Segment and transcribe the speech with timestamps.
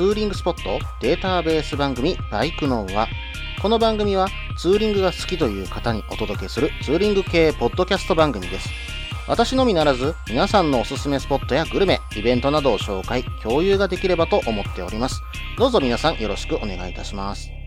[0.00, 3.06] ツーリングスポットデータベース番組バイクノーは
[3.60, 8.70] この番組はツーリングが好きという方にお届けするツーリング系ポッドキャスト番組です。
[9.28, 15.20] 私のみならず皆さんのおすすめスポットやグルメ、イベントなどを紹介、共有ができればと思っております。
[15.58, 17.59] どうぞ皆さんよろしくお願いいたします。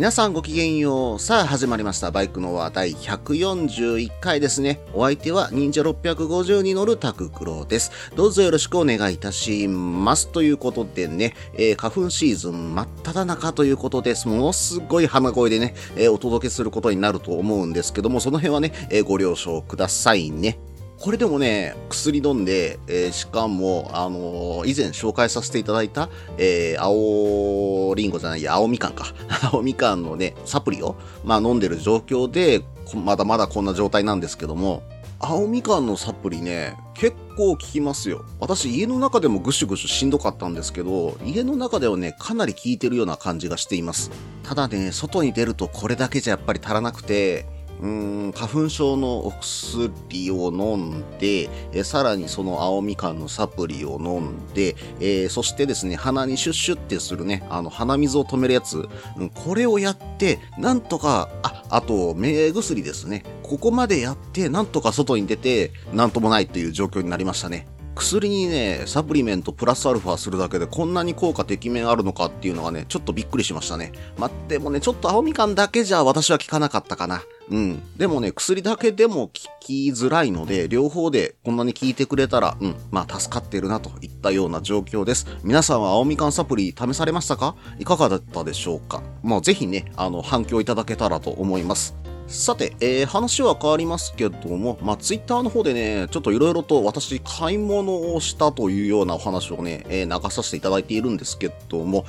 [0.00, 1.18] 皆さんごきげんよう。
[1.18, 2.10] さあ始まりました。
[2.10, 4.80] バイクの話第141回ですね。
[4.94, 7.92] お相手は忍者650に乗るタククロです。
[8.16, 10.28] どうぞよろしくお願いいたします。
[10.28, 14.26] ということでね、えー花粉シーズン真っ只中ということです。
[14.26, 20.58] ものすごい鼻声でね、えーお届けすることになると思うんですけども、その辺はね、えーご了承くださいね。
[21.00, 29.06] これでもね、薬飲んで、えーしかも、あのー以前紹介させていただいた、えー青リンゴじゃないや、青みかんか。
[29.50, 32.62] 青みかんのね、サプリを、まあ飲んでる状況で、
[32.94, 34.82] まだまだこんな状態なんですけども、
[35.18, 38.26] 青みかんのサプリね、結構効きますよ。
[38.38, 44.10] 私家の中でもぐしゅぐしゅしんどかったんですけど、家の中ではね、かなり効いてるような感じがしています。
[44.42, 47.46] ただね、外に出るとこれだけじゃやっぱり足らなくて、
[47.80, 63.24] うーん、花粉症のお薬を飲んで、えさらにその青みかんのサプリを飲んで、えーそしてですね、鼻にシュッシュってするね、あの、鼻水を止めるやつ、うん、これをやって、なんとか、あ、あと、目薬ですね。
[63.42, 67.66] ここまでやって、なんとか外に出て、なんともないっていう状況になりましたね。
[67.94, 73.92] 薬にね、サプリメントプラスアルファするだけでこんなに効果てきめんあるのかっていうのがね、ちょっとびっくりしましたね。
[74.16, 77.22] まあ、でもね、ちょっと青みかんだけじゃ私は効かなかったかな。
[77.50, 77.82] うん。
[77.96, 79.30] でもね、薬だけでも効
[79.60, 85.26] きづらいので、両方でこんなに効いてくれたら、うん、まあ助かってるなといったような状況です。
[85.42, 87.56] 皆さんは青みかんサプリ試されましたか？
[87.78, 89.02] いかがだったでしょうか？
[89.22, 91.94] まあぜひね、あの、反響いただけたらと思います。
[92.30, 102.06] さて、えー話は変わりますけども、まあ、ツイッターの方でね、ちょっといろいろと私、買い物をしたというようなお話をね、えー流させていただいているんですけども、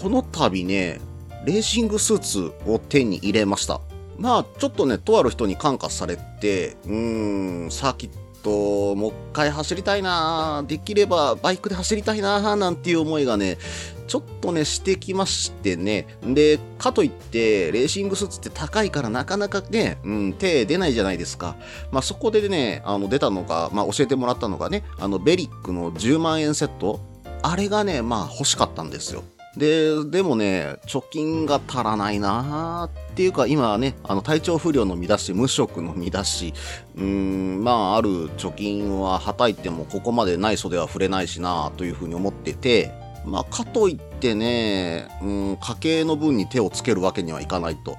[0.00, 1.00] この度ね、
[1.44, 3.80] レーシングスーツを手に入れました。
[4.16, 8.10] まあ、ちょっとね、とある人に感化されて、うーん、サーキッ
[8.44, 13.58] ト、もう一回走りたいなできればバイクで走りたいななんていう思いがね、
[14.06, 16.06] ちょっとね、してきましてね。
[16.22, 21.56] で、かといって、レーシングスーツって高いからなかなかね、うん、手出ないじゃないですか。
[21.90, 27.00] まあ、そこでね、あの、出たのが、まあ、教えてもらったのがね、あの、ベリックの10万円セット。
[27.42, 29.24] あれがね、まあ、欲しかったんですよ。
[29.56, 36.52] で、でもね、貯金が足らないなーっていうか、今はね、あの、体調不良の身だし、無職の身だし、
[36.96, 42.90] うーん、まあ、ある貯金ははたいても、ここまでない袖は触れないしなというふうに思ってて、
[43.24, 47.96] まあ、かといってね、うん、家計の分に手をつけるわけにはいかないと。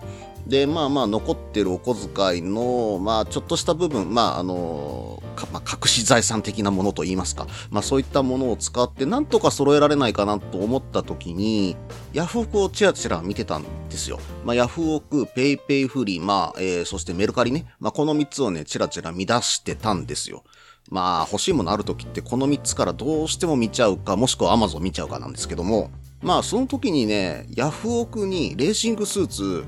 [0.47, 7.47] で、まあまあ、残ってるお小遣いの、まあ、ちょっとした部分、まあ、あの、かまあ、隠し財産的なものと言いますか。
[7.71, 11.75] まあ、そういったものを使って、なんとか揃えられないかなと思った時に、
[12.13, 14.19] ヤフオクをちらちら見てたんですよ。
[14.43, 17.65] まあ、ヤフオク、ペイペイフリー、まあ、えーそしてメルカリね。
[17.79, 20.43] まあ、この3つをね、ちらちら見出してたんですよ。
[20.89, 25.89] まあ、欲しいものある時ってこの3つからどうしても見ちゃうか、もしくは Amazon 見ちゃうかなんですけども、
[26.21, 29.65] まあ、その時にね、ヤフオクにレーシングスーツ、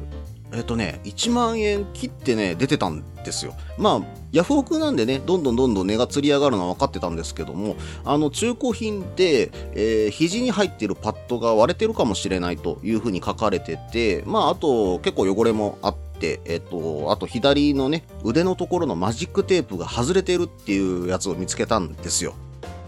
[0.54, 3.54] えっとね、1万円切ってね、出てたんですよ。
[3.78, 7.76] まあ、ヤフオクなんでね、どんどんどんどん値が釣り上がるのは分かってたんですけども、
[8.06, 22.34] あの、中古品で、えー肘に入ってるパッドが割れてるかもしれないというふうに書かれてて、まあ、あと、結構汚れもあって、えっと、あと左のね、腕のところのマジックテープが外れてるっていうやつを見つけたんですよ。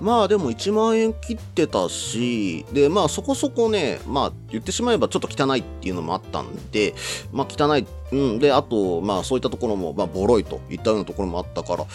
[0.02, 6.96] まあでも1万円切ってたし、で、まあそこそこね、まあ言ってしまえばちょっと汚いっていうのもあったんで、
[7.32, 11.86] まあ汚い、うん、で、あと、まあそういったところも、まあボロいといったようなところもあったから、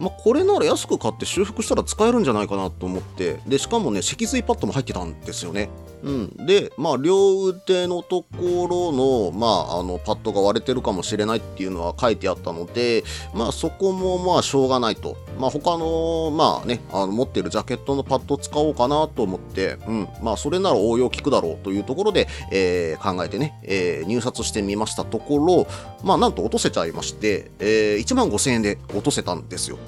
[0.00, 5.68] まあこれなら安く買って修復したら使えるんじゃないかなと思って、で、しかもね、脊髄パッドも入ってたんですよね。
[6.02, 6.46] うん。
[6.46, 13.04] で、まあ両腕のところの、まああの、パッドが割れてるかもしれないっていうのは書いてあったので、
[13.34, 15.16] まあそこもまあしょうがないと。
[15.38, 20.08] まあ他の、まあね、あの持ってるジャケットのパッドを使おうかなと思って、うん。
[20.22, 25.61] まあそれなら応用効くだろうというところで、えー考えてね、えー入札してみましたところ、
[26.02, 29.78] まあなんと落とせちゃいまして、えー1万5千円で落とせたんですよ。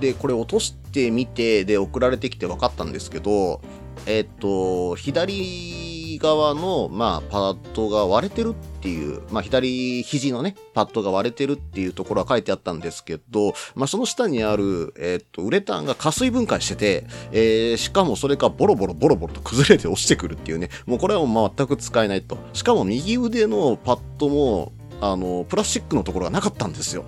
[0.00, 3.60] で、これ落としてみて、で、送られてきて分かったんですけど、
[4.06, 22.38] えっと、左側の、まあ、パッドが割れてるっていう、まあ、左肘のね、パッドが割れてるっていうところは書いてあったんですけど、まあ、その下にある、えー、と、ウレタンが加水分解してて、えー、しかもそれがボロボロボロボロと崩れて落ちてくるっていうね、もうこれはもう全く使えないと。
[22.54, 27.04] しかも右腕のパッドも、あの、プラスチックのところがなかったんですよ。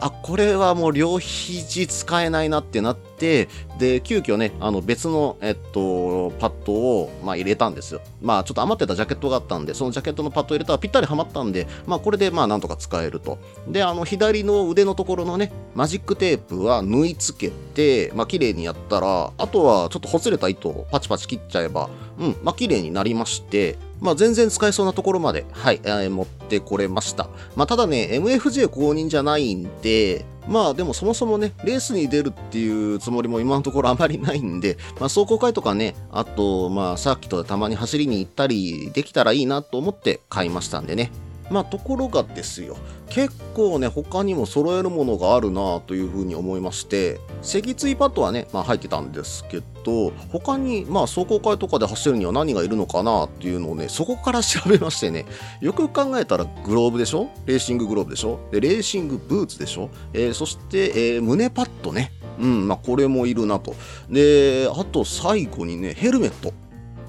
[0.00, 3.48] あ、これはもう両肘使えないなってなって、
[3.82, 8.00] で、急遽ね、あの別の、えっと、パッドを、まあ、入れたんですよ。
[8.22, 13.38] まあ、ちょっと余ってたジャケットがあったんで、そのジャケットのパッドを入れたらぴったりはまったんで、まあ、これでまあ、なんとか使えると。
[13.66, 21.90] で、あの、左の腕のところのね、マジックテープは縫い付けて、まあ、綺麗にやったら、あとはちょっとほつれた糸をパチパチ切っちゃえば、
[22.20, 27.28] うん、まあ、綺麗になりまして、まあ、全然使えそうなところまで、はい、えー、持ってこれました。
[27.56, 41.10] まあ、ただね、MFJ 公認じゃないんで、まあでもそもそもね、レースに出るっていうつもりも今のところあまりないんで、 まあ走行会とかね、あとまあサーキットでたまに走りに行ったりできたらいいなと思って買いましたんでね。
[41.52, 42.76] まあところがですよ、
[43.08, 55.26] 結構ね、他にも揃えるものがあるなというふうに思いまして、脊椎パッドはね、まあ入ってたんですけど、他に、まあ走行会とかで走るには何がいるのかなっていうのをね、そこから調べましてね、
[55.60, 57.28] よく考えたらグローブでしょ？
[57.46, 58.40] レーシンググローブでしょ？
[58.50, 59.90] で、レーシングブーツでしょ？
[60.12, 62.12] えー、そして、えー、胸パッドね。
[62.38, 63.74] うん、まあこれもいるなと。
[64.08, 66.54] で、あと最後にね、ヘルメット。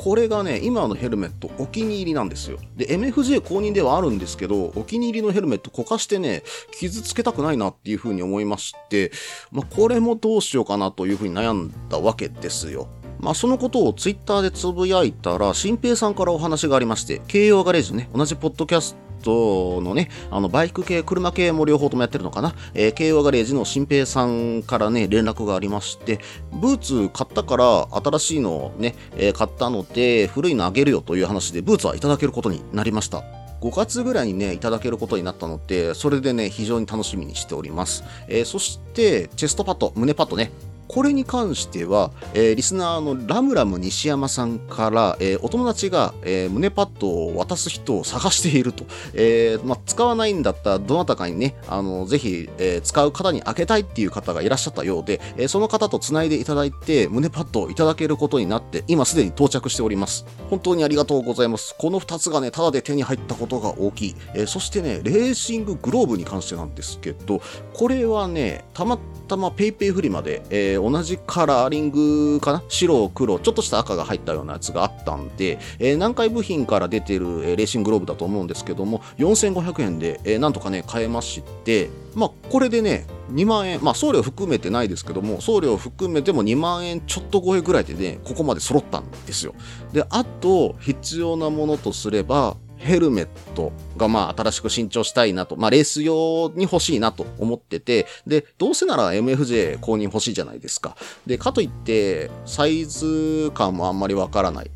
[0.04, 2.60] これがね、今のヘルメットお気に入りなんですよ。
[2.76, 6.44] で、MFJ 公認ではあるんですけど、お気に入りのヘルメットこかしてね、
[6.78, 9.14] 傷つけたくないなっていうふうに思いまして、
[9.50, 12.90] まあ、これもどうしようかなというふうに悩んだわけですよ。
[13.18, 22.54] まあ、そのことをツイッターでつぶやいたら、新平さんからお話がありまして、京葉ガレージね、同じポッドキャストのね、あの、バイク系、車系も両方ともやってるのかな。
[22.74, 26.20] えー、京和ガレージの新平さんからね、連絡がありまして、
[26.52, 33.24] ブーツ買ったから新しいのをね、えー、買ったので、古いのあげるよという話で、ブーツはいただけることになりました。
[33.62, 38.04] 5月ぐらいにね、いただけることになったので、それでね、非常に楽しみにしております。
[38.28, 40.52] えー、そして、チェストパッド、胸パッドね、
[40.94, 48.86] これに関しては、えー、リスナーのラムラム西山さんから、えー、お友達が、えー、胸パッドを渡す人を探していると。
[49.16, 60.26] えま、使わないんだったら、どなたかにね、あの、ぜひ、え使う方に開けたいっていう方がいらっしゃったようで、えその方と繋いでいただいて、胸パッドをいただけることになって、今すでに到着しております。
[60.52, 61.76] 本当にありがとうございます。
[61.78, 64.16] この2つがね、ただで手に入ったことが大きい。
[64.36, 67.42] えそしてね、レーシンググローブに関してなんですけど、
[67.74, 72.64] これはね、たまたま PayPay フリマで、えー、同じカラーリングかな？
[72.68, 89.56] 白、黒、ちょっとした赤が入ったようなやつがあったんで、えー、南海部品から出てる、え、レーシングローブだと思うんですけども、4500円で、えー、なんとかね、買えまして、まあ、これでね、2万円、まあ、送料含めてないですけども、送料含めても2万円ちょっと超えぐらいでね、ここまで揃ったんですよ。
[89.94, 100.96] で、あと、必要なものとすれば、ヘルメットがまあ新しく新調したいなと、まあレース用に欲しいなと思ってて、で、どうせなら MFJ 公認欲しいじゃないですか。
[101.26, 104.72] で、かといってサイズ感もあんまりわからない。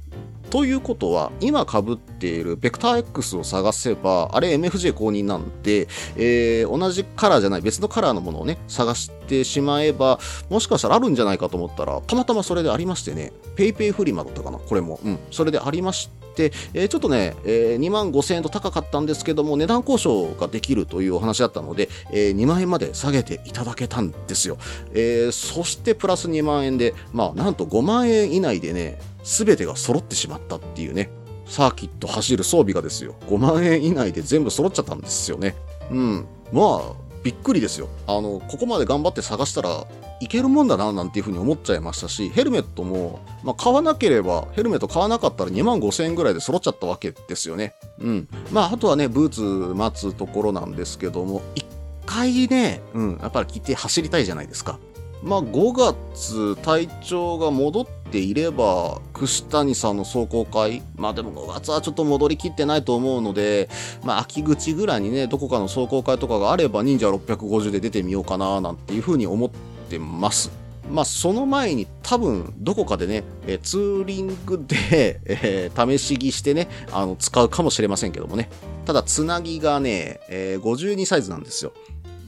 [0.50, 15.00] ということは、今被っているベクター X を探せば、あれ MFJ 公認なんで、えー、同じカラーじゃない別のカラーのものをね、探してしまえば、もしかしたらあるんじゃないかと思ったら、たまたまそれでありましてね、PayPay フリマだったかなこれも。
[15.04, 15.20] うん。
[15.32, 24.58] それでありまして、えー、ちょっとね、えー、2万5000円と高かったんですけども、値段交渉ができるというお話だったので、えー、2万円まで下げていただけたんですよ。
[24.94, 31.10] えー、そしてプラス2万円で、まあ、なんと5万円以内でね、すべてが揃ってしまったっていうね、
[31.46, 35.54] サーキット走る装備がですよ、5万円以内で全部揃っちゃったんですよね。
[35.92, 36.26] うん。
[36.54, 36.94] まあ、
[37.24, 37.90] びっくりですよ。
[38.08, 39.86] あの、ここまで頑張って探したら
[40.22, 47.76] いけるもんだななんていうふうに思っちゃいましたし、ヘルメットも、まあ、買わなければ、ヘルメット買わなかったら2万5千円ぐらいで揃っちゃったわけですよね。
[48.00, 48.30] うん。
[48.54, 51.66] まあ、あとはね、ブーツ待つところなんですけども、一
[52.06, 54.80] 回ね、うん、やっぱり着て走りたいじゃないですか。
[55.24, 63.70] まあ、5月、体調が戻っていれば、串谷さんの壮行会、まあでも5月はちょっと戻りきってないと思うので、
[64.04, 69.50] まあ秋口ぐらいにね、どこかの壮行会とかがあれば、忍者650で出てみようかな、なんていうふうに思っ
[69.90, 70.52] てます。
[70.92, 78.50] まあ、その前に多分どこかでね、えツーリングで、え、試し着してね、あの、使うかもしれませんけどもね。
[78.86, 81.74] ただ、つなぎがね、えー、52サイズなんですよ。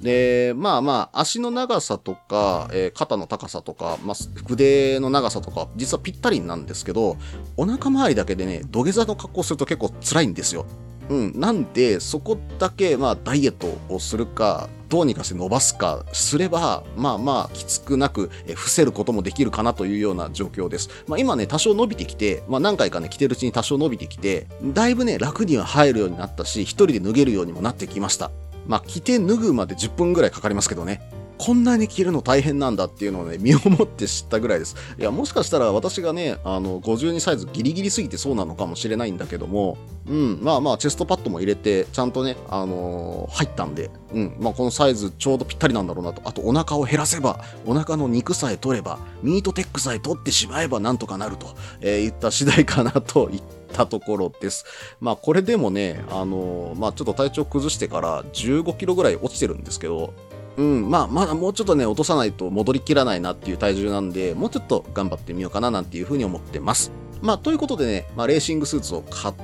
[0.01, 4.15] で、まあまあ、足の長さとか、えー、肩の高さとか、まあ、
[4.48, 7.18] 筆の長さとか、実はぴったりなんですけど、
[7.58, 10.65] お腹周りだけでね、土下座の格好すると結構辛いんですよ。
[11.10, 11.39] うん。
[11.39, 20.89] なんで、そこだけ、まあ、ダイエットをするか、どうにかして伸ばすかすれば、まあまあ、きつくなく、え伏せることもできるかなというような状況です。
[21.08, 28.32] まあ今ね、多少伸びてきて、まあ何回かね、着てるうちに多少伸びてきて、だいぶね、楽には入るようになったし、一人で脱げるようにもなってきました。
[28.69, 31.01] まあ、着て脱ぐまで10分ぐらいかかりますけどね。
[31.39, 34.75] こんなに着るの大変なんだっていうのをね、身をもって知ったぐらいです。
[34.99, 46.21] いや、もしかしたら私がね、あの、52サイズギリギリすぎてそうなのかもしれないんだけども、うん、まあまあ、チェストパッドも入れて、ちゃんとね、あのー、入ったんで、うん、まあこのサイズちょうどぴったりなんだろうなと。
[46.25, 54.65] あと、お腹を減らせば、お腹の肉さえ取れば、ミートテックさえ取ってしまえばなんとかなると、えー、言った次第かなと言ったところです。
[54.99, 60.13] まあこれでもね、あの、まあちょっと体調崩してから15キロぐらい落ちてるんですけど、
[60.57, 66.91] うん、まあ、まだもうちょっとね、落とさないと戻りきらないなっていう体重なんで、もうちょっと頑張ってみようかななんていうふうに思ってます。
[67.21, 69.35] まあ、ということでね、まあ、レーシングスーツを買っ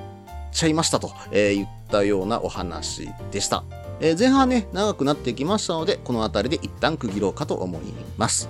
[0.52, 3.64] ちゃいましたと、えー、言ったようなお話でした。
[4.02, 7.82] えー、前半ね、長くなってきましたので、この辺りで一旦区切ろうかと思い
[8.18, 8.50] ます。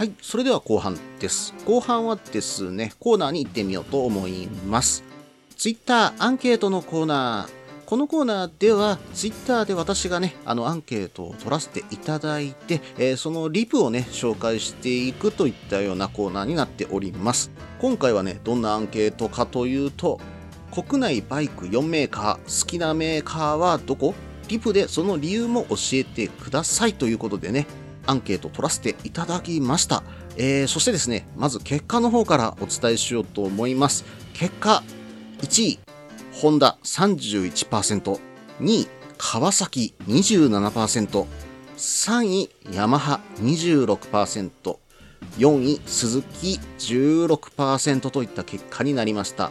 [0.00, 1.52] はい、それでは後半です。
[1.66, 5.04] 後半はですね、コーナーに行ってみようと思います。
[5.58, 7.84] Twitter アンケートのコーナー。
[7.84, 17.50] このコーナーでは、Twitter で私がね、あのアンケートを取らせていただいて、えー、そのリプをね、紹介していくといったようなコーナーになっております。
[17.78, 20.18] 今回はね、どんなアンケートかというと、
[20.72, 24.14] 国内バイク4メーカー、好きなメーカーはどこ？
[24.48, 27.66] リプでその理由も教えてくださいということでね、
[28.06, 30.02] アンケート取らせていただきました。
[30.36, 34.04] えー、そしてですね、まず結果の方からお伝えしようと思います。
[34.32, 34.82] 結果、
[35.40, 35.78] 1位、
[36.32, 38.18] ホンダ31%、
[38.60, 38.88] 2位、
[39.18, 41.26] 川崎27%、
[41.76, 44.78] 3位、ヤマハ26%、
[45.38, 49.50] 4位、鈴木16%といった結果になりました。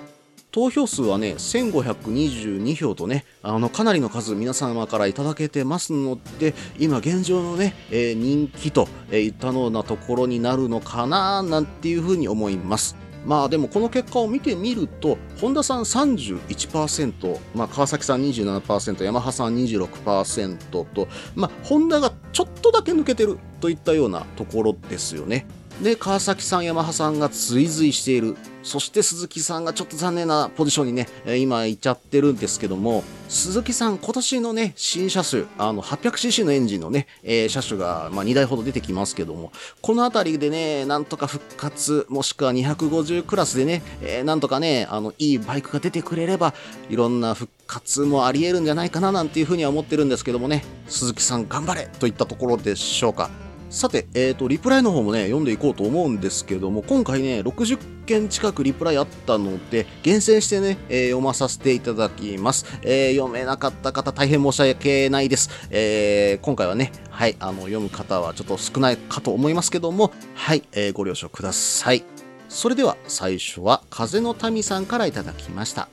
[0.52, 12.96] 投票数はね、1522票とね、あの、かなりの数皆様からいただけてますので、今現状のね、えー、人気と、いったようなところになるのかななんていうふうに思います。
[13.26, 25.46] まあでもこの結果を見てみると、本田さん31%、まあ川崎さん27%、ヤマハさん26%と、まあホンダがちょっとだけ抜けてるといったようなところですよね。
[25.82, 28.36] で、川崎さん、ヤマハさんが追随している。
[28.70, 31.08] そして鈴木さんがちょっと残念なポジションにね、
[31.40, 46.54] 今行っちゃってるんですけども、鈴木さん、今年のね、新車種、あの、800cc のエンジンのね、えー、車種が、まあ、2台ほど出てきますけども、この辺りでね、なんとか復活、もしくは250クラスでね、えー、なんとかね、あの、いいバイクが出てくれれば、
[46.92, 53.49] いろんな復活もあり得るんじゃないかな、なんていうふうには思ってるんですけどもね、鈴木さん頑張れといったところでしょうか。
[53.70, 62.66] さて、えっ、ー、と、リプライの方もね、読んでいこうと思うんですけども、今回ね、60件近くリプライあったので、厳選してね、えー、読まさせていただきます。
[62.82, 65.52] えー、読めなかった方、大変申し訳ないです。
[65.70, 72.04] え今回はね、はい、あの、読む方はちょっと少ないかと思いますけども、はい、えご了承ください。
[72.48, 75.90] それでは、最初は、風の民さんからいただきました。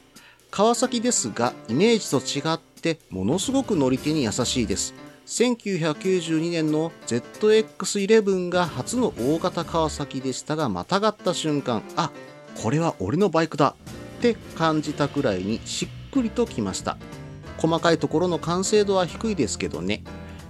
[0.50, 4.94] 川崎ですが、イメージと違って、ものすごく乗り手に優しいです。
[5.26, 12.12] 1992年の ZX11 が初の大型川崎でしたがまたがった瞬間あ
[12.62, 13.74] これは俺のバイクだ
[14.18, 16.96] って感じたくらいにしっくりときました。
[17.58, 20.02] 細かいところの完成度は低いですけどね。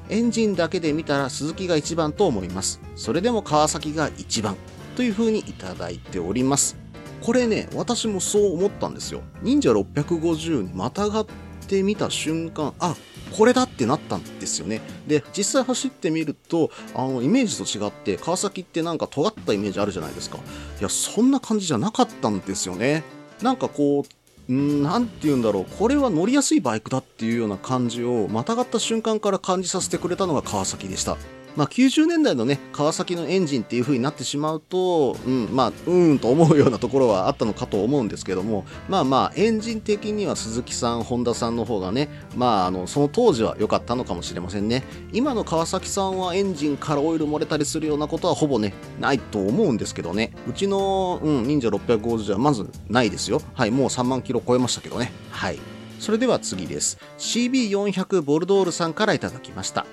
[0.08, 2.80] エンジンだけで見たら鈴木が一番と思います。
[2.94, 4.56] それでも川崎が一番
[4.94, 6.76] という風にいただいております。
[7.22, 9.22] これね私もそう思ったんですよ。
[9.42, 11.26] 忍者650にまたがっ
[11.66, 12.94] てみた瞬間あ
[13.32, 14.80] これだってなったんですよね。
[15.06, 20.38] で、実際走ってみると、あの、イメージと違って、川崎ってなんか尖ったイメージあるじゃないですか。
[20.80, 23.02] いや、そんな感じじゃなかったんですよね。
[23.42, 24.04] なんかこ
[24.48, 31.16] う、んなんて言うんだろう、これは乗りやすいバイクだっていうような感じを、またがった瞬間から感じさせてくれたのが川崎でした。
[31.56, 44.84] まあ、90年代のね、川崎のエンジンっていう風になってしまうと、うん、まあ、うーんと思うようなところはあったのかと思うんですけども、まあまあ、エンジン的には鈴木さん、本田さんの方がね、まあ、あの、その当時は良かったのかもしれませんね。
[45.12, 50.32] 今の川崎さんはエンジンからオイル漏れたりするようなことはほぼね、ないと思うんですけどね。
[50.46, 53.40] うちの、うん、忍者650はまずないですよ。
[53.54, 55.12] はい、もう3万キロ超えましたけどね。
[55.30, 55.58] はい。
[55.98, 56.98] それでは次です。
[57.18, 59.86] CB400 ボルドールさんからいただきました。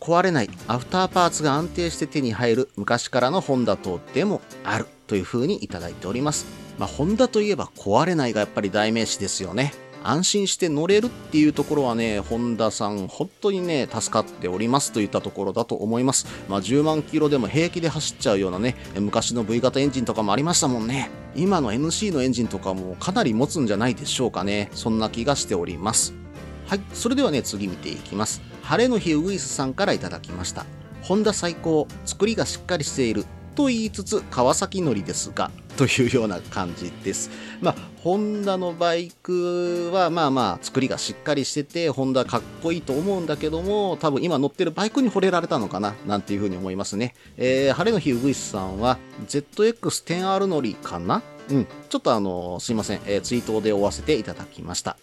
[0.00, 6.46] 壊れないアフターパーツが安定して手に入る昔からのホンダ等でもあるという風にいただいております。
[6.78, 9.74] まあ、ホンダといえば壊れないがやっぱり代名詞ですよね。
[10.02, 16.26] 安心して乗れるっていうところはね、ホンダさん本当にね、助かっておりますといったところだと思います。
[16.48, 21.10] まあ、10万キロでも平気で走っちゃうようなね、昔の V 型エンジンとかもありましたもんね。
[21.36, 24.70] 今の NC のエンジンとかもかなり持つんじゃないでしょうかね。
[24.72, 26.14] そんな気がしております。
[26.66, 28.49] はい、それではね、次見ていきます。
[28.62, 30.66] 晴れの日ウグイスさんからいただきました。
[31.02, 33.24] ホンダ最高、作りがしっかりしている。
[33.56, 37.30] と言いつつ、川崎乗りですが、というような感じです。
[37.60, 47.14] まあ、ホンダのバイクは、まあまあ、作りがしっかりしてて、ホンダかっこいいと思うんだけども、多分今乗ってるバイクに惚れられたのかな、なんていうふうに思いますね。
[47.36, 51.22] えー、晴れの日ウグイスさんは、ZX10R 乗りかな？
[51.50, 51.66] うん。
[51.88, 54.96] ちょっとあの、すいません、えー、ツイートで追わせていただきました。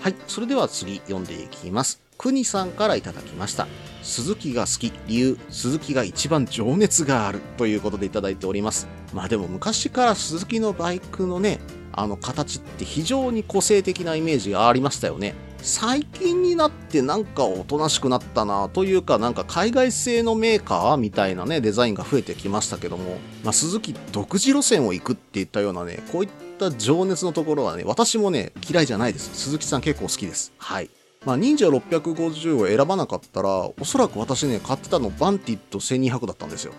[0.00, 2.03] はい、それでは次読んでいきます。
[2.16, 3.66] くにさんからいただきました。
[4.02, 8.86] 鈴木が好き、理由、鈴木が一番情熱があるということでいただいております。
[9.12, 11.58] まあでも昔から鈴木のバイクのね、
[11.92, 15.34] あの形って非常に個性的なイメージがありましたよね。
[15.64, 30.90] 最近になってなんかおとなしくなったなというかなんか海外製のメーカーみたいなねデザインが増えてきましたけども、まあ、鈴木独自路線を行くっていったようなねこういった情熱のところはね私もね嫌いじゃないです鈴木さん結構好きですはい
[31.24, 36.72] まあ、忍者650を選ばなかったら、おそらく私ね、買ってたのバンティッド1200だったんですよ。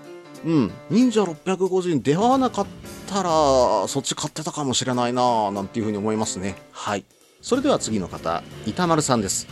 [0.45, 0.71] うん。
[0.89, 2.67] 忍者650に出会わなかっ
[3.07, 6.55] たら、そっち買ってたかもしれないなぁ、なんていうふうに思いますね。
[6.71, 7.05] はい。
[7.41, 9.47] それでは次の方、板丸さんです。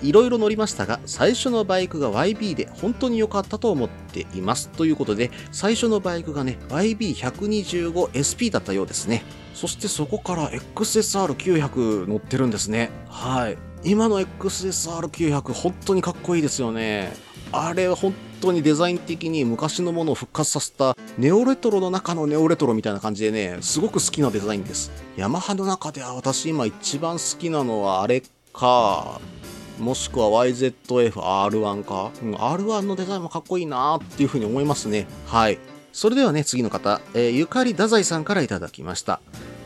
[0.00, 4.68] いろいろ乗りましたが、最初のバイクが YB で本当に良かったと思っています。
[4.70, 9.24] ということで、最初のバイクがね、YB125SP だったようですね。
[9.54, 12.90] そしてそこから XSR900 乗ってるんですね。
[13.08, 13.58] はい。
[13.84, 17.12] 今の XSR900 本当にかっこいいですよね。
[17.52, 24.90] あれ本当にデザイン的に昔のものを復活させたネオレトロの中のネオレトロみたいな感じでね、すごく好きなデザインです。
[25.16, 29.20] ヤマハの中では私今一番好きなのはあれか、
[29.78, 35.06] もしくは YZF-R1 か、うん、R1 のデザインもかっこいいなーっていうふうに思いますね。
[35.26, 35.58] はい。
[35.92, 39.20] それではね、次の方、えー、ゆかり太宰さんからいただきました。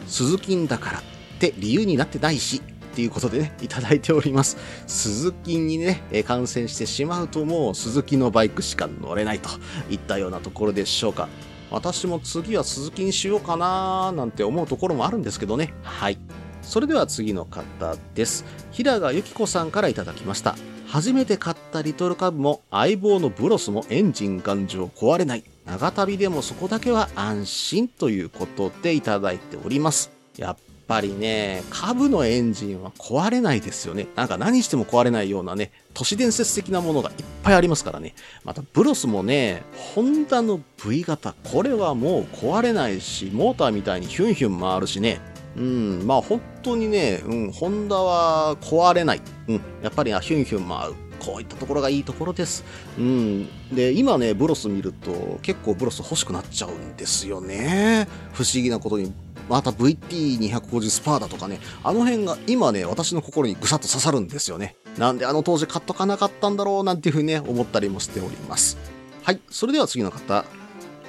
[0.06, 1.02] 鈴金だからっ
[1.38, 4.58] て理由になってないし、っていうことでね、いただいております。
[4.86, 9.48] 鈴木にね、え感染してしまうともう鈴木のバイクしか乗れないと
[9.90, 11.28] いったようなところでしょうか。
[11.70, 15.72] 私も次は鈴木にしようかななんて思うところもあるんですけどね。
[15.82, 16.18] はい。
[16.60, 18.44] それでは次の方です。
[18.72, 20.54] 平賀由紀子さんからいただきました。
[20.86, 25.44] 初めて買ったリトルカブも相棒のブロスもエンジン頑丈壊れない。
[25.64, 30.10] 長旅でもそこだけは安心ということでいただいております。
[30.36, 34.08] やっぱりね、株のエンジンは壊れないですよね。
[34.14, 38.14] なんか何しても壊れないようなね、都市伝説的なものがいっぱいありますからね。
[38.44, 39.62] またブロスもね、
[39.94, 45.20] ホンダの V 型、これはもう壊れないし、モーターみたいにヒュンヒュン回るしね。
[45.56, 49.20] うん、まあ本当にね、うん、ホンダは壊れない。
[49.48, 50.94] うん、やっぱりヒュンヒュン回る。
[51.24, 52.64] こういったところがいいところです。
[52.98, 53.48] うん。
[53.72, 58.08] で、今ね、ブロス見ると結構ブロス欲しくなっちゃうんですよね。
[58.32, 59.12] 不思議なことに。
[59.52, 64.76] また VT250 スパーだとかね、あの辺が今ね、私の心にぐさっと刺さるんですよね。
[64.96, 68.78] なんであの当時買っとかなかったんだろうなんていうふうにね、思ったりもしております。
[69.22, 70.46] はい、それでは次の方、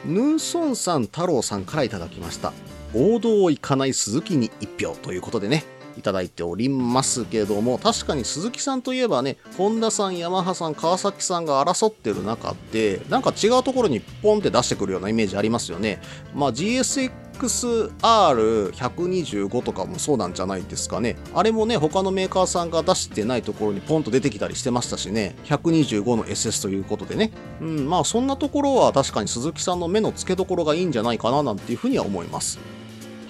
[0.06, 2.51] ヌーソンさん太郎さんからいただきました。
[2.93, 5.63] 王道を行かない鈴木に1票ということでね、
[5.97, 16.01] いただいておりますけども、確かに鈴木さんといえばね、本田さん、ヤマハさん、川崎さんが争ってる中で、なんか違うところにポンって出してくるようなイメージありますよね。
[16.36, 21.15] まあ GSX XR125 とかもそうなんじゃないですかね。
[21.33, 27.31] あれもね、他のメーカーさんが出してないところにポンと出てきたりしてましたしね、125の SS ということでね。
[27.61, 32.59] うん、まあそんなところは確かに鈴木さんの目の付けどころがいいんじゃないかななんていうふうには思います。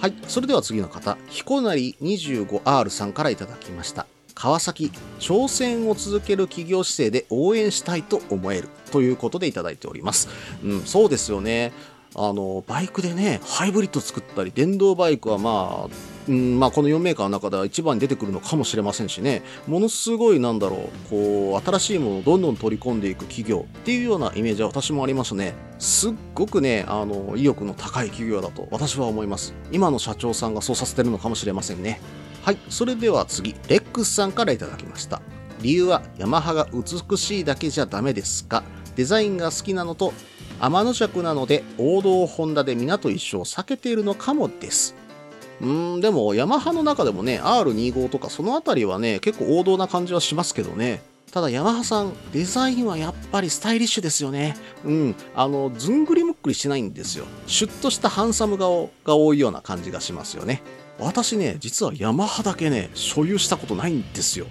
[0.00, 0.14] はい。
[0.28, 4.06] それでは次の方、彦成 25R さんからいただきました。
[4.34, 4.90] 川崎
[5.20, 10.28] 挑戦を続ける企業姿勢で応援したいと思えるということでいただいております。
[10.62, 11.72] うん、そうですよね。
[12.16, 25.54] あの、バイクでね、ハイブリッド作ったり、電動バイクはまあ、うんまあ、この4メーカーの中では一番に出てくるのかもしれませんしね、ものすごい、なんだろう、こう、新しいものをどんどん取り込んでいく企業っていうようなイメージは私もありますね。
[25.78, 29.54] すっごくね、あの、意欲の高い企業だと私は思います。
[29.72, 32.00] 今の社長さんがそうさせてるのかもしれませんね。
[32.42, 35.20] はい、それでは次、レックスさんからいただきました。
[35.60, 38.62] 理由は、ヤマハが美しいだけじゃダメですか？
[38.96, 40.12] デザインが好きなのと
[40.60, 44.94] 天の尺なので王道ホンダで皆と一緒を避けているのかもです。
[45.60, 51.02] うーん、でもヤマハの中でもね、R25 とかその辺りはね、結構王道な感じはしますけどね。
[51.34, 54.56] ただヤマハさん、デザインはやっぱりスタイリッシュですよね。
[54.84, 55.16] うん。
[55.34, 57.24] あの、ずんぐりむっくりしないんですよ。
[57.48, 60.62] シュッとしたハンサム顔が多いような感じがしますよね。
[61.00, 64.46] 私ね、実はヤマハだけね、所有したことないんですよ。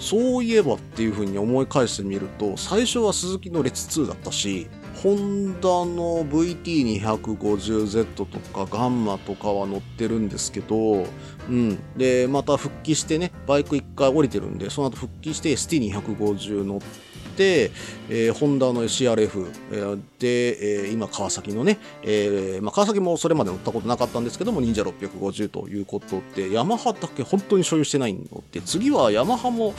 [0.00, 4.68] そういえばっていう風に思い返してみると、最初は鈴木の列2だったし、
[5.02, 11.06] ホンダの VT250Z とかガンマとかは乗ってるんですけど、
[11.48, 11.78] うん。
[11.96, 29.74] で、また復帰してね、バイク1回降りてるんで、その後復帰して ST250 乗って、えー、ホンダの CRF、えー、で、えー、今川崎のね、えーまあ、川崎もそれまで乗ったことなかったんですけども、忍者650ということで、ヤマハだけ本当に所有してないので、次はヤマハも、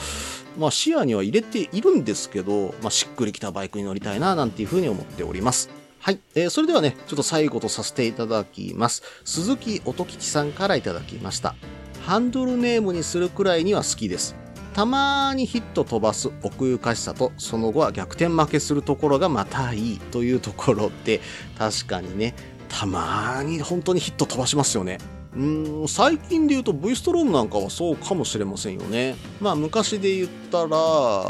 [0.58, 5.70] まあ、視野には入れているんですけど、まあ、しっくりきたバイクに乗りたいな、なんていうふうに思っております。
[6.04, 6.18] はい。
[6.34, 9.02] えー、それではね、ちょっと最後とさせていただきます。
[9.24, 11.54] 鈴木音吉さんからいただきました。
[12.02, 14.43] ハンドルネームにするくらいには好きです。
[14.74, 21.20] たまにヒット飛ばす奥ゆかしさと、その後は逆転負けするところがまたいいというところで、
[21.56, 22.34] 確かにね、
[22.68, 24.98] たまに本当にヒット飛ばしますよね。
[25.36, 29.14] うん最近で言うと V ストロームなんかはそうかもしれませんよね。
[29.40, 30.68] まあ昔で言ったら、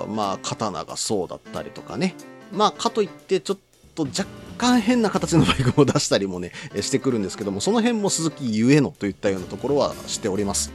[0.07, 2.15] まあ刀がそうだったりとかね。
[2.51, 3.59] まあかといってちょっ
[3.95, 4.27] と若
[4.57, 10.73] 干変な形のバイクも出したりもね、してくるんですけども、その辺も鈴木ゆえのといったようなところはしております。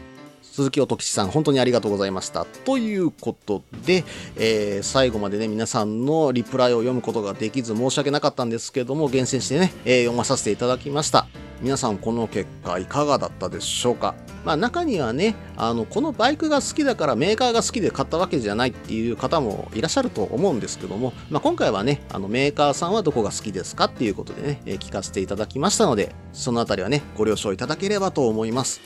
[0.60, 2.46] 鈴木音吉さん、本当にありがとうございました。
[2.66, 4.04] ということで、
[4.36, 11.28] えー、最後までね、皆さんのリプライを読むことができず申し訳なかったんですけども、厳選してね、えー、読まさせていただきました。
[11.62, 14.16] 皆さんこの結果いかがだったでしょうか？
[14.46, 28.82] まあ中にはね、あの、このバイクが好きだからメーカーが好きで買ったわけじゃないっていう方もいらっしゃると思うんですけども、まあ今回はね、あのメーカーさんはどこが好きですかっていうことでね、えー、聞かせていただきましたので、そのあたりはね、ご了承いただければと思います。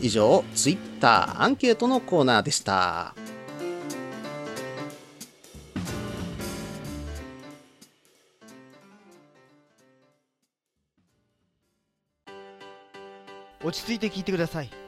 [0.00, 3.14] 以上、ツイッターアンケートのコーナーでした。
[13.64, 14.87] 落ち着いて聞いてください。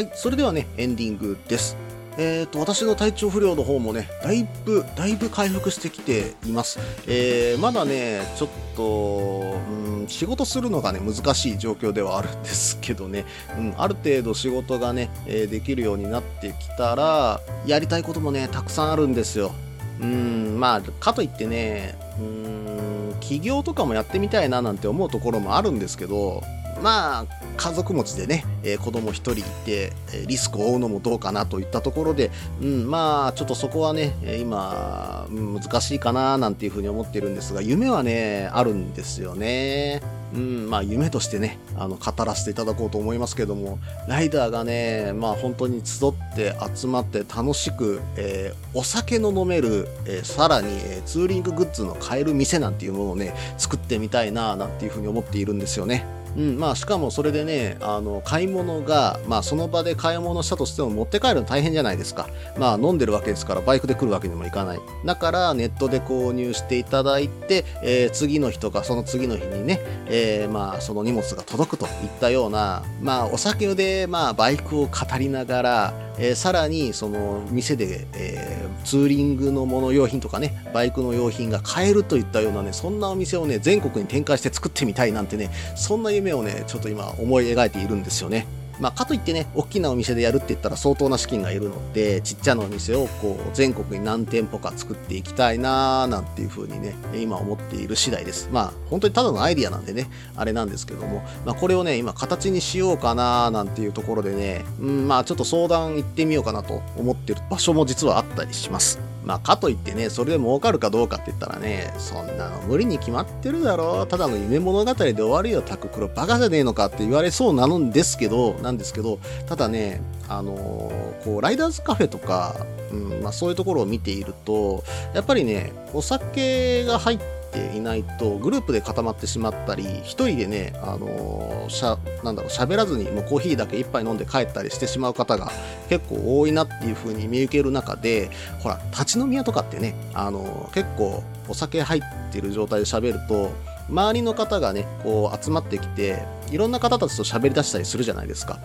[0.00, 1.76] はい、それではね、エンディングです。
[2.16, 6.78] えーと、私の体調不良の方もね、だいぶ、だいぶ回復してきています。
[7.06, 13.26] えー、まだね、ちょっと、うん、仕事するのがね、難しい状況ではあるんですけどね、
[13.58, 19.52] うん、ある程度仕事がね、え、できるようになってきたら、やりたいこともね、たくさんあるんですよ。
[20.00, 26.42] うん、まあ、かといってね、うん、起業とかもやってみたいななんて思うところもあるんですけど、
[26.82, 32.30] まあ、家族持ちでね、えー、子供一人いて、えリスクを負うのもどうかなといったところで、
[32.62, 40.00] うん、まあ、ちょっとそこはね、今、難しいかななんていうふうに思ってるんですが、夢はね、あるんですよね。
[40.32, 56.06] うん、まあ夢としてね、あの、語らせていただこうと思いますけども、ライダーがね、まあ本当に集って集まって楽しく、えー、お酒の飲める、えー、さらに、えー、ツーリンググッズの買える店なんていうものをね、作ってみたいな、なんていうふうに思っているんですよね。
[56.36, 64.80] うんまあ、しかもそれでねあの買い物が、まあ、その場で買い物したとしても持って帰るの大変じゃないですか、まあ、飲んでるわけですからバイクで来るわけにもいかない。
[65.04, 88.46] だからネットで購入していただいて、えー、次の日とかその次の日にね、えー、まあ、その荷物が届くといったような、まあ、お酒で、まあ、バイクを語りながらえーさらにその店で、えーツーリングのもの用品とかねバイクの用品が買えるといったようなねそんなお店をね全国に展開して作ってみたいなんてねそんな夢をねちょっと今思い描いているんですよね。
[88.80, 98.48] まあ、かといってね、大きなお店でやるって言ったら相当な資金がいるので、ちっちゃなお店をこう全国に何店舗か作っていきたいなーなんていう風にね、今思っている次第です。
[98.50, 108.98] まあ、本当にただのアイディアなんでね、あれなんですけども、まあ、これをね、今形にしようかなーなんていうところでね、うん、まあ、ちょっと相談行ってみようかなと思ってる場所も実はあったりします。
[109.24, 114.06] まあ、かといってね、それで儲かるかどうかって言ったらね、そんなの無理に決まってるだろう。
[114.06, 116.08] ただの夢物語で終わるよ、タククロ。
[116.08, 122.54] バカじゃねえのかって言われそうなのんですけど、なんですけど、ただね、あのーこう、ライダーズカフェとか、
[122.92, 135.50] うん、まあそういうところを見ていると、やっぱりね、お酒が入ってていないと、グループで固まってしまったり、一人でね、あのしゃ、なんだろう、喋らずにもうコーヒーだけ一杯飲んで帰ったりしてしまう方が
[135.88, 143.50] 結構多いなっていう風に見受ける中で、ほら、立ち飲み屋とかってね、あの結構お酒入ってる状態で喋ると、
[143.88, 148.58] 周りの方がね、こう集まってきて、いろんな方たちと喋り出したりするじゃないですか。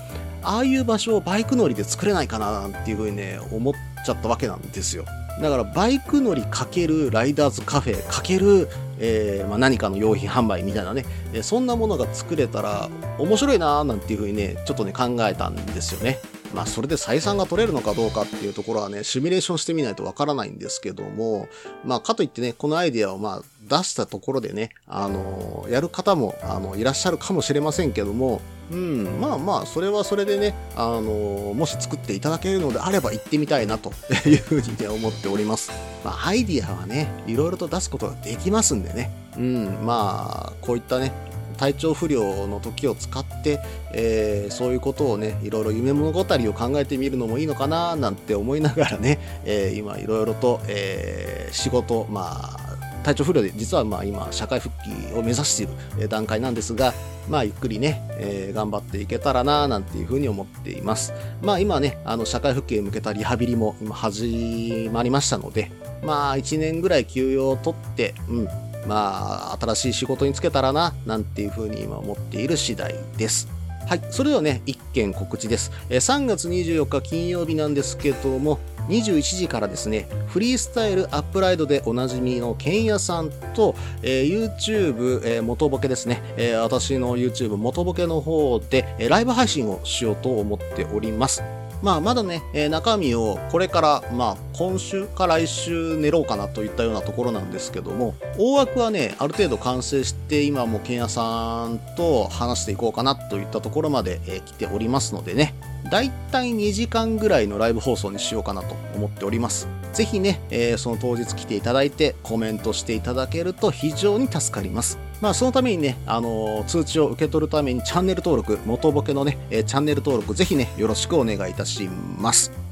[0.44, 5.06] ああいう場所をバイク乗りで作れないかなっていう風にね、思ってちゃったわけなんですよ。
[5.42, 16.20] だからバイク乗りかけるライダーズカフェかける、えーまあ、何かの用品販売みたいなね、えーそんなものが作れたら面白いなーなんていうふうにね、ちょっとね考えたんですよね。
[16.56, 21.50] まあそれで採算が取れるのかどうかっていうところはね、シミュレーションしてみないとわからないんですけども、
[21.84, 28.42] まあかといってね、このアイデアをまあ出したところでね、あのやる方もあのいらっしゃるかもしれませんけども、
[28.72, 33.92] うん、まあまあ、それはそれでね、あのもし作っていただけるのであれば行ってみたいなと
[34.26, 35.72] いうふうにね、思っております。
[36.04, 41.12] まあ、アイディアはね、いろいろと出すことができますんでね、うん、まあ、こういったね、
[41.56, 43.60] 体調不良の時を使って、
[43.94, 56.94] えーそういうことをね、いろいろ夢物語を考えてみるのもいいのかななんて思いながらね、えー今いろいろと、えー仕事、まあ、体調不良で実はまあ今社会復帰を目指している段階なんですが、
[57.30, 61.14] まあゆっくりね、えー頑張っていけたらななんていうふうに思っています。
[61.42, 65.72] まあ今ね、あの社会復帰へ向けたリハビリも今始まりましたので、
[66.04, 68.48] まあ1年ぐらい休養を取って、うん、
[68.88, 73.48] まあ新しい仕事に就けたらななんていうふうに今思っている次第です。
[73.88, 74.02] はい。
[74.10, 75.72] それではね、一件告知です。
[75.90, 78.58] え3月24日金曜日なんですけども、
[78.90, 91.44] 21時からですね、フリースタイルアップライドでおなじみのケンヤさんと、えー YouTube、えー元ボケですね、えー私の YouTube 元ボケの方で、えライブ配信をしようと思っております。
[91.86, 105.54] まあ、まだね、えー中身をこれから、まあ、今週か来週練ろうかなといったようなところなんですけども、大枠はね、ある程度完成して、今もケンヤさんと話していこうかなといったところまで、えー来ておりますのでね、
[105.90, 109.68] だいたい2時間ぐらいのライブ放送にしようかなと思っております。
[109.94, 114.98] ぜひね、えーその当日来ていただいてコメントしていただけると非常に助かります。
[115.22, 121.88] まあそのためにね、あのー通知を受け取るためにチャンネル登録、元ボケのね、えーチャンネル登録ぜひね、よろしくお願いいたし
[122.20, 122.65] ます。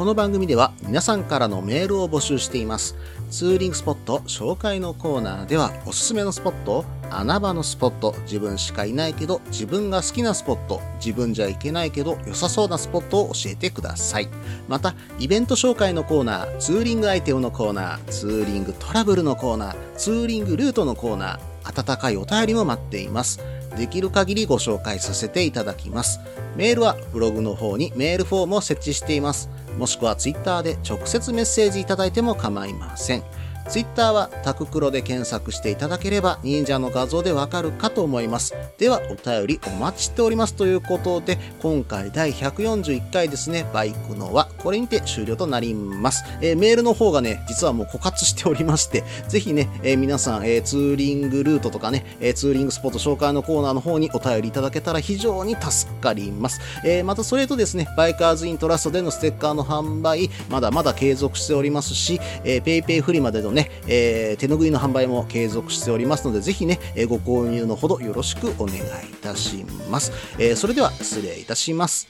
[0.00, 2.96] この番組では皆さんからのメールを募集しています。
[3.30, 14.30] ツーリングスポット紹介のコーナーではおすすめのスポット、穴場のスポット、自分しかいないけど自分が好きなスポット、自分じゃいけないけど良さそうなスポットを教えてください。
[14.68, 23.38] また、イベント紹介のコーナー、ツーリングアイテムのコーナー、ツーリングトラブルのコーナー、ツーリングルートのコーナー、温かいお便りも待っています。
[23.76, 26.20] できる限りご紹介させていただきます。
[26.56, 29.50] メールはブログの方にメールフォームを設置しています。
[29.78, 33.24] もしくは Twitter で直接メッセージいただいても構いません。
[33.70, 38.52] ツイッターはタククロで検索していただければ忍者の画像でわかるかと思います。
[38.78, 46.24] ではお便りお待ちしておりますということで今回第141回ですねバイクのはこれにて終了となります。
[46.42, 56.60] えーメールの方がね実はもう枯渇しておりましてぜひね、えー皆さん、えーツーリングルートとかね、えーツーリングスポット紹介のコーナーの方にお便りいただけたら非常に助かります。
[56.84, 68.82] えーまたそれとですねバイカーズイントラストでのステッカーの販売まだまだ継続しておりますし、えー、ペイペイフリマでのね、えー手拭いの販売も継続しておりますのでぜひね、えーご購入のほどよろしくお願いい
[69.20, 70.12] たします。
[70.38, 72.08] えーそれでは失礼いたします。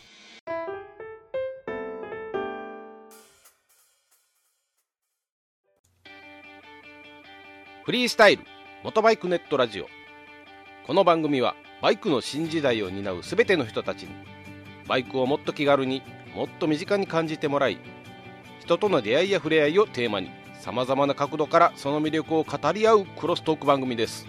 [7.85, 8.45] フリースタイル
[8.85, 9.89] 元バイクネットラジオ
[10.87, 14.11] この番組はバイクの新時代を担うすべての人たちに
[14.87, 16.03] バイクをもっと気軽に
[16.37, 17.79] もっと身近に感じてもらい
[18.61, 24.27] 人との出会いや触れ合いをテーマにさまざまな角度からその魅力を語り合うクロストーク番組です。